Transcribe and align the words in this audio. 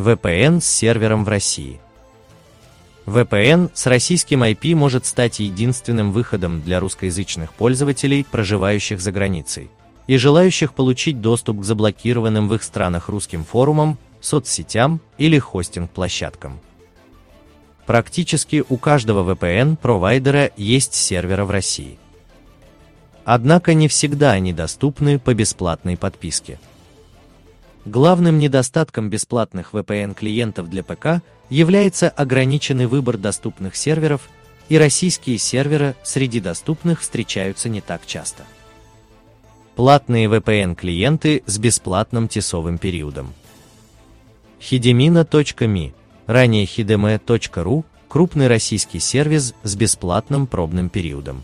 VPN 0.00 0.60
с 0.60 0.66
сервером 0.66 1.24
в 1.24 1.28
России. 1.28 1.80
VPN 3.06 3.70
с 3.74 3.86
российским 3.86 4.42
IP 4.42 4.74
может 4.74 5.04
стать 5.04 5.40
единственным 5.40 6.12
выходом 6.12 6.62
для 6.62 6.80
русскоязычных 6.80 7.52
пользователей, 7.52 8.24
проживающих 8.30 9.00
за 9.00 9.12
границей, 9.12 9.70
и 10.06 10.16
желающих 10.16 10.74
получить 10.74 11.20
доступ 11.20 11.60
к 11.60 11.64
заблокированным 11.64 12.48
в 12.48 12.54
их 12.54 12.62
странах 12.62 13.08
русским 13.08 13.44
форумам, 13.44 13.98
соцсетям 14.20 15.00
или 15.18 15.38
хостинг-площадкам. 15.38 16.60
Практически 17.86 18.64
у 18.68 18.76
каждого 18.76 19.34
VPN-провайдера 19.34 20.52
есть 20.56 20.94
сервера 20.94 21.44
в 21.44 21.50
России. 21.50 21.98
Однако 23.24 23.74
не 23.74 23.88
всегда 23.88 24.32
они 24.32 24.52
доступны 24.52 25.18
по 25.18 25.34
бесплатной 25.34 25.96
подписке. 25.96 26.58
Главным 27.86 28.38
недостатком 28.38 29.08
бесплатных 29.08 29.72
VPN-клиентов 29.72 30.68
для 30.68 30.82
ПК 30.82 31.22
является 31.48 32.10
ограниченный 32.10 32.86
выбор 32.86 33.16
доступных 33.16 33.74
серверов, 33.74 34.28
и 34.68 34.78
российские 34.78 35.38
серверы 35.38 35.96
среди 36.02 36.40
доступных 36.40 37.00
встречаются 37.00 37.68
не 37.68 37.80
так 37.80 38.06
часто. 38.06 38.44
Платные 39.76 40.28
VPN-клиенты 40.28 41.42
с 41.46 41.58
бесплатным 41.58 42.28
тесовым 42.28 42.76
периодом. 42.78 43.32
Hidemina.me, 44.60 45.94
ранее 46.26 46.64
hideme.ru, 46.66 47.84
крупный 48.08 48.46
российский 48.46 49.00
сервис 49.00 49.54
с 49.62 49.74
бесплатным 49.74 50.46
пробным 50.46 50.90
периодом. 50.90 51.42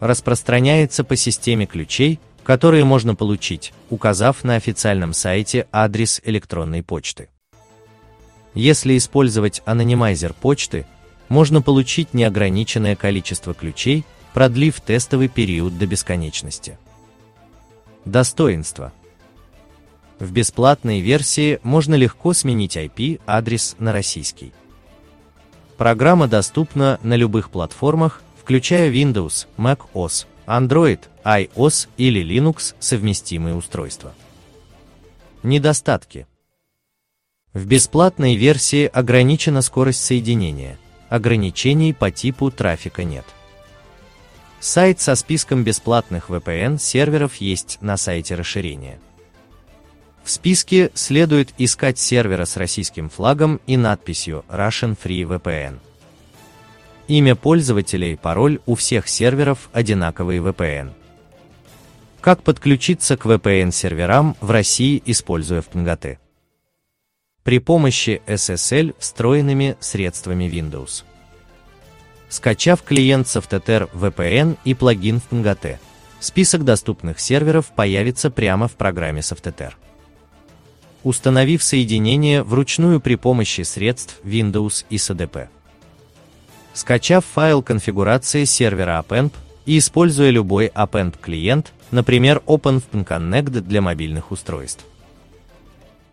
Распространяется 0.00 1.02
по 1.02 1.16
системе 1.16 1.66
ключей, 1.66 2.20
которые 2.48 2.86
можно 2.86 3.14
получить, 3.14 3.74
указав 3.90 4.42
на 4.42 4.54
официальном 4.54 5.12
сайте 5.12 5.68
адрес 5.70 6.22
электронной 6.24 6.82
почты. 6.82 7.28
Если 8.54 8.96
использовать 8.96 9.60
анонимайзер 9.66 10.32
почты, 10.32 10.86
можно 11.28 11.60
получить 11.60 12.14
неограниченное 12.14 12.96
количество 12.96 13.52
ключей, 13.52 14.06
продлив 14.32 14.80
тестовый 14.80 15.28
период 15.28 15.76
до 15.76 15.86
бесконечности. 15.86 16.78
Достоинства. 18.06 18.94
В 20.18 20.32
бесплатной 20.32 21.00
версии 21.00 21.60
можно 21.62 21.96
легко 21.96 22.32
сменить 22.32 22.78
IP-адрес 22.78 23.76
на 23.78 23.92
российский. 23.92 24.54
Программа 25.76 26.28
доступна 26.28 26.98
на 27.02 27.14
любых 27.14 27.50
платформах, 27.50 28.22
включая 28.40 28.90
Windows, 28.90 29.46
Mac 29.58 29.80
OS, 29.92 30.24
Android, 30.48 31.00
iOS 31.24 31.88
или 31.98 32.24
Linux 32.24 32.74
совместимые 32.78 33.54
устройства. 33.54 34.14
Недостатки. 35.42 36.26
В 37.52 37.66
бесплатной 37.66 38.34
версии 38.34 38.86
ограничена 38.86 39.60
скорость 39.60 40.02
соединения, 40.04 40.78
ограничений 41.10 41.92
по 41.92 42.10
типу 42.10 42.50
трафика 42.50 43.04
нет. 43.04 43.26
Сайт 44.58 45.00
со 45.00 45.14
списком 45.14 45.64
бесплатных 45.64 46.30
VPN-серверов 46.30 47.36
есть 47.36 47.78
на 47.82 47.96
сайте 47.96 48.34
расширения. 48.34 48.98
В 50.24 50.30
списке 50.30 50.90
следует 50.94 51.54
искать 51.58 51.98
сервера 51.98 52.44
с 52.44 52.56
российским 52.56 53.08
флагом 53.08 53.60
и 53.66 53.76
надписью 53.76 54.44
Russian 54.48 54.96
Free 54.96 55.22
VPN. 55.22 55.78
Имя 57.08 57.34
пользователя 57.36 58.12
и 58.12 58.16
пароль 58.16 58.60
у 58.66 58.74
всех 58.74 59.08
серверов 59.08 59.70
одинаковые 59.72 60.42
VPN. 60.42 60.90
Как 62.20 62.42
подключиться 62.42 63.16
к 63.16 63.24
VPN-серверам 63.24 64.36
в 64.42 64.50
России, 64.50 65.02
используя 65.06 65.62
FPNGT? 65.62 66.18
При 67.44 67.60
помощи 67.60 68.20
SSL 68.26 68.94
встроенными 68.98 69.78
средствами 69.80 70.44
Windows. 70.44 71.04
Скачав 72.28 72.82
клиент 72.82 73.26
Software 73.26 73.88
VPN 73.94 74.58
и 74.66 74.74
плагин 74.74 75.22
FPNGT, 75.30 75.78
список 76.20 76.64
доступных 76.64 77.20
серверов 77.20 77.72
появится 77.74 78.30
прямо 78.30 78.68
в 78.68 78.72
программе 78.72 79.22
Software. 79.22 79.72
Установив 81.04 81.62
соединение 81.62 82.42
вручную 82.42 83.00
при 83.00 83.14
помощи 83.14 83.62
средств 83.62 84.20
Windows 84.24 84.84
и 84.90 84.96
SDP. 84.96 85.48
Скачав 86.78 87.24
файл 87.24 87.60
конфигурации 87.60 88.44
сервера 88.44 89.04
Append 89.04 89.32
и 89.66 89.78
используя 89.78 90.30
любой 90.30 90.68
Append 90.68 91.16
клиент, 91.20 91.72
например 91.90 92.40
OpenFNConnect 92.46 93.62
для 93.62 93.82
мобильных 93.82 94.30
устройств. 94.30 94.84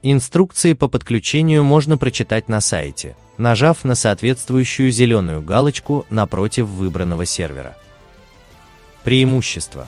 Инструкции 0.02 0.74
по 0.74 0.88
подключению 0.88 1.64
можно 1.64 2.00
прочитать 2.00 2.50
на 2.50 2.62
сайте, 2.62 3.16
нажав 3.38 3.84
на 3.84 3.94
соответствующую 3.94 4.90
зеленую 4.90 5.44
галочку 5.44 6.08
напротив 6.10 6.66
выбранного 6.66 7.28
сервера. 7.28 7.78
Преимущества. 9.04 9.88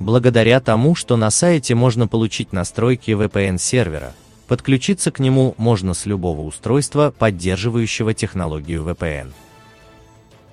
Благодаря 0.00 0.58
тому, 0.58 0.96
что 0.96 1.16
на 1.16 1.30
сайте 1.30 1.76
можно 1.76 2.08
получить 2.08 2.52
настройки 2.52 3.12
VPN-сервера, 3.12 4.12
Подключиться 4.46 5.10
к 5.10 5.18
нему 5.18 5.54
можно 5.58 5.92
с 5.92 6.06
любого 6.06 6.42
устройства, 6.42 7.12
поддерживающего 7.16 8.14
технологию 8.14 8.84
VPN. 8.84 9.32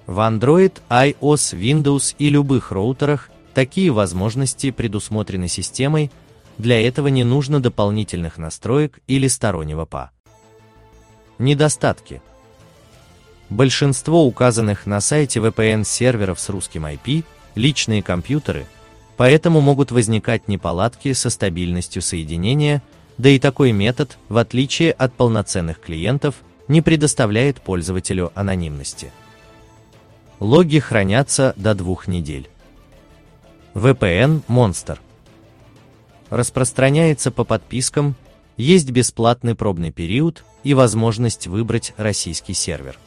В 0.07 0.19
Android, 0.19 0.73
iOS, 0.89 1.53
Windows 1.57 2.15
и 2.17 2.29
любых 2.29 2.71
роутерах 2.71 3.29
такие 3.53 3.91
возможности 3.91 4.71
предусмотрены 4.71 5.47
системой, 5.47 6.11
для 6.57 6.85
этого 6.85 7.07
не 7.07 7.23
нужно 7.23 7.59
дополнительных 7.59 8.37
настроек 8.37 8.99
или 9.07 9.27
стороннего 9.27 9.85
ПА. 9.85 10.11
Недостатки. 11.37 12.21
Большинство 13.49 14.25
указанных 14.25 14.87
на 14.87 15.01
сайте 15.01 15.39
VPN-серверов 15.39 16.39
с 16.39 16.49
русским 16.49 16.85
IP– 16.85 17.23
личные 17.55 18.01
компьютеры, 18.01 18.65
поэтому 19.17 19.61
могут 19.61 19.91
возникать 19.91 20.47
неполадки 20.47 21.13
со 21.13 21.29
стабильностью 21.29 22.01
соединения– 22.01 22.81
да 23.17 23.29
и 23.29 23.39
такой 23.39 23.71
метод, 23.71 24.17
в 24.29 24.37
отличие 24.37 24.91
от 24.91 25.13
полноценных 25.13 25.79
клиентов, 25.79 26.35
не 26.67 26.81
предоставляет 26.81 27.61
пользователю 27.61 28.31
анонимности. 28.35 29.11
Логи 30.39 30.79
хранятся 30.79 31.53
до 31.55 31.75
двух 31.75 32.07
недель. 32.07 32.49
VPN 33.73 34.43
Monster 34.47 34.97
распространяется 36.33 37.31
по 37.31 37.43
подпискам, 37.43 38.15
есть 38.57 38.89
бесплатный 38.89 39.55
пробный 39.55 39.91
период 39.91 40.43
и 40.63 40.73
возможность 40.73 41.47
выбрать 41.47 41.93
российский 41.97 42.53
сервер. 42.53 42.97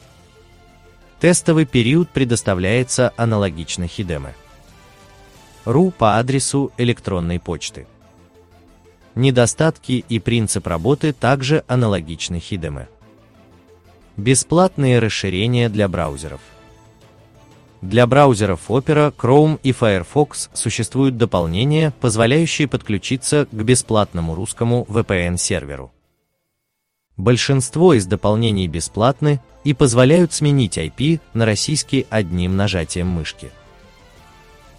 Тестовый 1.19 1.65
период 1.65 2.09
предоставляется 2.09 3.13
аналогично 3.17 3.83
Hideme. 3.83 4.33
.ru 5.65 5.91
по 5.91 6.17
адресу 6.17 6.71
электронной 6.77 7.39
почты. 7.39 7.87
Недостатки 9.17 10.05
и 10.07 10.19
принцип 10.19 10.67
работы 10.67 11.11
также 11.11 11.63
аналогичны 11.67 12.35
Hideme. 12.35 12.85
Бесплатные 14.15 14.99
расширения 14.99 15.69
для 15.69 15.87
браузеров. 15.87 16.39
Для 17.81 18.05
браузеров 18.05 18.69
Opera, 18.69 19.11
Chrome 19.11 19.59
и 19.63 19.71
Firefox 19.71 20.51
существуют 20.53 21.17
дополнения, 21.17 21.91
позволяющие 21.99 22.67
подключиться 22.67 23.47
к 23.51 23.55
бесплатному 23.55 24.35
русскому 24.35 24.85
VPN-серверу. 24.87 25.91
Большинство 27.17 27.95
из 27.95 28.05
дополнений 28.05 28.67
бесплатны 28.67 29.41
и 29.63 29.73
позволяют 29.73 30.31
сменить 30.31 30.77
IP 30.77 31.21
на 31.33 31.47
российский 31.47 32.05
одним 32.11 32.55
нажатием 32.55 33.07
мышки. 33.07 33.49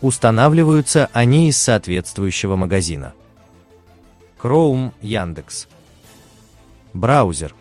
Устанавливаются 0.01 1.11
они 1.13 1.49
из 1.49 1.61
соответствующего 1.61 2.55
магазина. 2.55 3.15
Chrome, 4.41 4.93
Яндекс. 5.03 5.67
Браузер. 6.93 7.57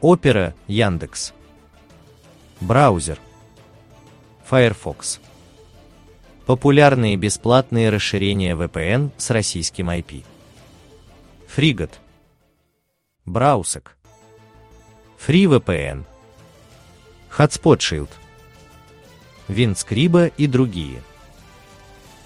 Opera, 0.00 0.54
Яндекс. 0.68 1.32
Браузер. 2.60 3.18
Firefox. 4.48 5.18
Популярные 6.46 7.16
бесплатные 7.16 7.90
расширения 7.90 8.54
VPN 8.54 9.10
с 9.16 9.30
российским 9.30 9.90
IP. 9.90 10.24
Фригат. 11.48 11.98
Браусек. 13.26 13.96
FreeVPN. 15.26 16.04
Hotspot 17.36 17.78
Shield. 17.78 18.10
Винскриба 19.48 20.26
и 20.26 20.46
другие. 20.46 21.02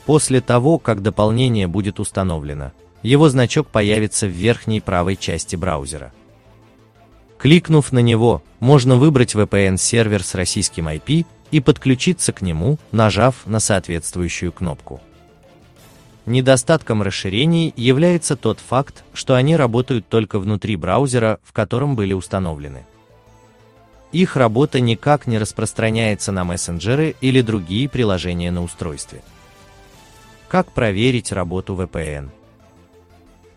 После 0.04 0.42
того, 0.42 0.78
как 0.78 1.00
дополнение 1.00 1.66
будет 1.66 1.98
установлено, 1.98 2.72
его 3.02 3.28
значок 3.28 3.68
появится 3.68 4.26
в 4.26 4.30
верхней 4.30 4.80
правой 4.80 5.16
части 5.16 5.56
браузера. 5.56 6.12
Кликнув 7.38 7.90
на 7.90 7.98
него, 7.98 8.42
можно 8.60 8.96
выбрать 8.96 9.34
VPN-сервер 9.34 10.22
с 10.22 10.34
российским 10.34 10.88
IP 10.88 11.26
и 11.50 11.60
подключиться 11.60 12.32
к 12.32 12.40
нему, 12.40 12.78
нажав 12.92 13.46
на 13.46 13.58
соответствующую 13.58 14.52
кнопку. 14.52 15.00
Недостатком 16.24 17.02
расширений 17.02 17.74
является 17.76 18.36
тот 18.36 18.60
факт, 18.60 19.02
что 19.12 19.34
они 19.34 19.56
работают 19.56 20.06
только 20.08 20.38
внутри 20.38 20.76
браузера, 20.76 21.40
в 21.42 21.52
котором 21.52 21.96
были 21.96 22.12
установлены. 22.12 22.86
Их 24.12 24.36
работа 24.36 24.78
никак 24.78 25.26
не 25.26 25.38
распространяется 25.38 26.30
на 26.30 26.44
мессенджеры 26.44 27.16
или 27.20 27.40
другие 27.40 27.88
приложения 27.88 28.52
на 28.52 28.62
устройстве. 28.62 29.22
Как 30.48 30.70
проверить 30.70 31.32
работу 31.32 31.74
VPN? 31.74 32.28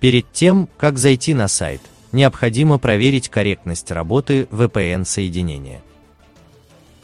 Перед 0.06 0.32
тем, 0.32 0.70
как 0.78 1.00
зайти 1.00 1.34
на 1.34 1.48
сайт, 1.48 1.82
необходимо 2.12 2.78
проверить 2.78 3.28
корректность 3.28 3.90
работы 3.90 4.44
VPN-соединения. 4.52 5.82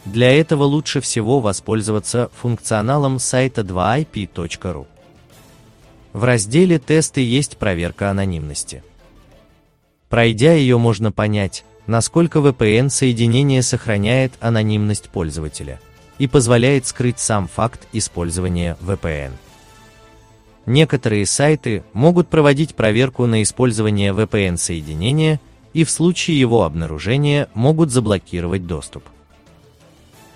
Для 0.06 0.32
этого 0.32 0.66
лучше 0.66 1.02
всего 1.02 1.40
воспользоваться 1.40 2.30
функционалом 2.40 3.18
сайта 3.18 3.62
2ip.ru. 3.62 4.86
В 6.14 6.24
разделе 6.24 6.78
«Тесты» 6.78 7.22
есть 7.22 7.58
проверка 7.58 8.12
анонимности. 8.12 8.84
Пройдя 10.08 10.54
ее 10.54 10.78
можно 10.78 11.12
понять, 11.12 11.66
насколько 11.88 12.38
VPN-соединение 12.38 13.64
сохраняет 13.64 14.34
анонимность 14.42 15.10
пользователя 15.10 15.82
и 16.20 16.28
позволяет 16.28 16.86
скрыть 16.86 17.18
сам 17.18 17.48
факт 17.48 17.88
использования 17.94 18.78
VPN. 18.80 19.32
Некоторые 20.66 21.26
сайты 21.26 21.84
могут 21.94 22.28
проводить 22.28 22.76
проверку 22.76 23.26
на 23.26 23.42
использование 23.42 24.14
VPN-соединения 24.14 25.40
и 25.74 25.84
в 25.84 25.90
случае 25.90 26.40
его 26.40 26.64
обнаружения 26.64 27.50
могут 27.54 27.92
заблокировать 27.92 28.68
доступ. 28.68 29.04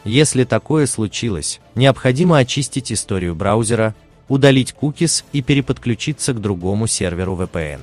Если 0.04 0.44
такое 0.44 0.86
случилось, 0.86 1.60
необходимо 1.74 2.38
очистить 2.38 2.92
историю 2.92 3.36
браузера, 3.36 3.96
удалить 4.28 4.76
cookies 4.80 5.24
и 5.34 5.42
переподключиться 5.42 6.34
к 6.34 6.42
другому 6.42 6.88
серверу 6.88 7.36
VPN. 7.36 7.80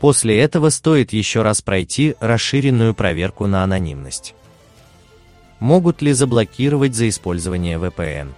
После 0.00 0.40
этого 0.40 0.70
стоит 0.70 1.12
еще 1.12 1.42
раз 1.42 1.62
пройти 1.62 2.16
расширенную 2.20 2.94
проверку 2.94 3.46
на 3.46 3.62
анонимность. 3.62 4.34
Могут 5.58 6.00
ли 6.00 6.12
заблокировать 6.12 6.94
за 6.94 7.08
использование 7.08 7.78
VPN? 7.78 8.28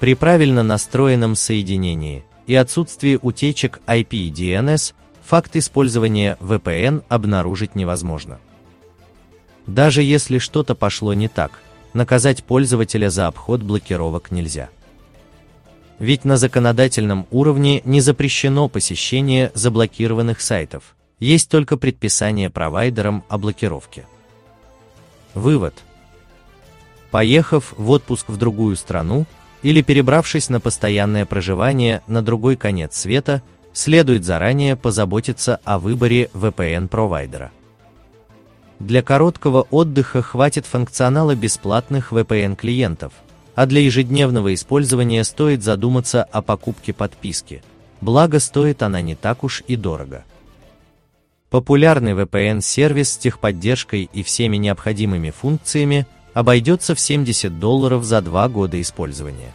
При 0.00 0.14
правильно 0.14 0.62
настроенном 0.62 1.34
соединении 1.34 2.24
и 2.46 2.54
отсутствии 2.54 3.18
утечек 3.20 3.80
IP 3.86 4.08
и 4.10 4.30
DNS 4.30 4.94
факт 5.24 5.56
использования 5.56 6.36
VPN 6.40 7.02
обнаружить 7.08 7.74
невозможно. 7.74 8.38
Даже 9.66 10.02
если 10.02 10.38
что-то 10.38 10.74
пошло 10.74 11.14
не 11.14 11.28
так, 11.28 11.60
наказать 11.92 12.44
пользователя 12.44 13.10
за 13.10 13.26
обход 13.26 13.62
блокировок 13.62 14.30
нельзя. 14.30 14.70
Ведь 15.98 16.24
на 16.24 16.36
законодательном 16.36 17.26
уровне 17.30 17.82
не 17.84 18.00
запрещено 18.00 18.68
посещение 18.68 19.50
заблокированных 19.54 20.40
сайтов, 20.40 20.94
есть 21.18 21.50
только 21.50 21.76
предписание 21.76 22.50
провайдерам 22.50 23.24
о 23.28 23.36
блокировке. 23.36 24.06
Вывод. 25.34 25.74
Поехав 27.10 27.74
в 27.76 27.90
отпуск 27.90 28.28
в 28.28 28.36
другую 28.36 28.76
страну 28.76 29.26
или 29.62 29.82
перебравшись 29.82 30.48
на 30.48 30.60
постоянное 30.60 31.26
проживание 31.26 32.02
на 32.06 32.22
другой 32.22 32.56
конец 32.56 32.96
света, 32.96 33.42
следует 33.72 34.24
заранее 34.24 34.76
позаботиться 34.76 35.60
о 35.64 35.78
выборе 35.78 36.30
VPN-провайдера. 36.34 37.50
Для 38.78 39.02
короткого 39.02 39.62
отдыха 39.70 40.22
хватит 40.22 40.66
функционала 40.66 41.34
бесплатных 41.34 42.12
VPN-клиентов– 42.12 43.12
а 43.58 43.66
для 43.66 43.80
ежедневного 43.80 44.54
использования 44.54 45.24
стоит 45.24 45.64
задуматься 45.64 46.22
о 46.22 46.42
покупке 46.42 46.92
подписки, 46.92 47.60
благо 48.00 48.38
стоит 48.38 48.84
она 48.84 49.00
не 49.00 49.16
так 49.16 49.42
уж 49.42 49.64
и 49.66 49.74
дорого. 49.74 50.22
Популярный 51.50 52.12
VPN-сервис 52.12 53.14
с 53.14 53.16
техподдержкой 53.16 54.08
и 54.12 54.22
всеми 54.22 54.58
необходимыми 54.58 55.30
функциями 55.32 56.06
обойдется 56.38 56.94
в 56.94 57.00
70 57.00 57.58
долларов 57.58 58.04
за 58.04 58.20
два 58.20 58.48
года 58.48 58.80
использования. 58.80 59.52